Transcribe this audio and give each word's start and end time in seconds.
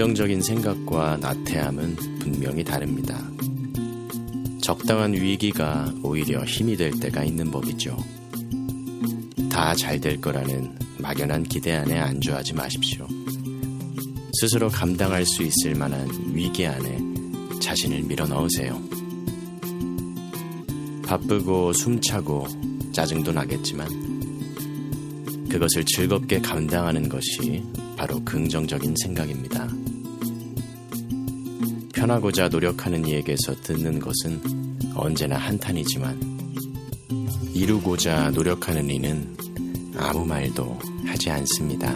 긍정적인 0.00 0.40
생각과 0.40 1.18
나태함은 1.18 1.94
분명히 2.20 2.64
다릅니다. 2.64 3.22
적당한 4.62 5.12
위기가 5.12 5.92
오히려 6.02 6.42
힘이 6.42 6.74
될 6.74 6.90
때가 6.98 7.22
있는 7.22 7.50
법이죠. 7.50 7.98
다 9.50 9.74
잘 9.74 10.00
될 10.00 10.18
거라는 10.18 10.74
막연한 11.00 11.42
기대 11.42 11.72
안에 11.74 11.98
안주하지 11.98 12.54
마십시오. 12.54 13.06
스스로 14.40 14.70
감당할 14.70 15.26
수 15.26 15.42
있을 15.42 15.74
만한 15.74 16.08
위기 16.32 16.66
안에 16.66 16.98
자신을 17.60 18.04
밀어 18.04 18.26
넣으세요. 18.26 18.80
바쁘고 21.06 21.74
숨차고 21.74 22.46
짜증도 22.94 23.32
나겠지만 23.32 24.09
그것을 25.50 25.84
즐겁게 25.84 26.40
감당하는 26.40 27.08
것이 27.08 27.62
바로 27.96 28.22
긍정적인 28.24 28.94
생각입니다. 29.02 29.68
편하고자 31.92 32.48
노력하는 32.48 33.06
이에게서 33.06 33.54
듣는 33.62 33.98
것은 33.98 34.40
언제나 34.94 35.36
한탄이지만 35.36 36.18
이루고자 37.52 38.30
노력하는 38.30 38.88
이는 38.88 39.36
아무 39.96 40.24
말도 40.24 40.78
하지 41.04 41.30
않습니다. 41.30 41.94